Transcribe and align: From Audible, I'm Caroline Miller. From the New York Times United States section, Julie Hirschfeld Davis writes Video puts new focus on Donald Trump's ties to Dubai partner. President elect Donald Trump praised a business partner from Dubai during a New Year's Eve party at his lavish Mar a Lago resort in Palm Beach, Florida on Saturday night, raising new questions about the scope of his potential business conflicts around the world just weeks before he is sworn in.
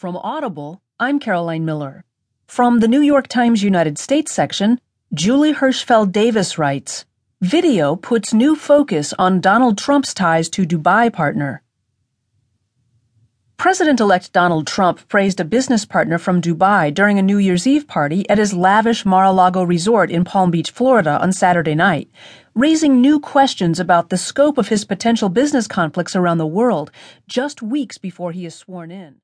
From 0.00 0.16
Audible, 0.16 0.80
I'm 0.98 1.18
Caroline 1.18 1.66
Miller. 1.66 2.06
From 2.46 2.80
the 2.80 2.88
New 2.88 3.02
York 3.02 3.28
Times 3.28 3.62
United 3.62 3.98
States 3.98 4.32
section, 4.32 4.80
Julie 5.12 5.52
Hirschfeld 5.52 6.10
Davis 6.10 6.56
writes 6.56 7.04
Video 7.42 7.96
puts 7.96 8.32
new 8.32 8.56
focus 8.56 9.12
on 9.18 9.42
Donald 9.42 9.76
Trump's 9.76 10.14
ties 10.14 10.48
to 10.48 10.64
Dubai 10.64 11.12
partner. 11.12 11.62
President 13.58 14.00
elect 14.00 14.32
Donald 14.32 14.66
Trump 14.66 15.06
praised 15.06 15.38
a 15.38 15.44
business 15.44 15.84
partner 15.84 16.16
from 16.16 16.40
Dubai 16.40 16.94
during 16.94 17.18
a 17.18 17.28
New 17.30 17.36
Year's 17.36 17.66
Eve 17.66 17.86
party 17.86 18.26
at 18.30 18.38
his 18.38 18.54
lavish 18.54 19.04
Mar 19.04 19.26
a 19.26 19.32
Lago 19.32 19.62
resort 19.62 20.10
in 20.10 20.24
Palm 20.24 20.50
Beach, 20.50 20.70
Florida 20.70 21.20
on 21.20 21.30
Saturday 21.30 21.74
night, 21.74 22.08
raising 22.54 23.02
new 23.02 23.20
questions 23.20 23.78
about 23.78 24.08
the 24.08 24.16
scope 24.16 24.56
of 24.56 24.68
his 24.68 24.86
potential 24.86 25.28
business 25.28 25.66
conflicts 25.68 26.16
around 26.16 26.38
the 26.38 26.46
world 26.46 26.90
just 27.28 27.60
weeks 27.60 27.98
before 27.98 28.32
he 28.32 28.46
is 28.46 28.54
sworn 28.54 28.90
in. 28.90 29.16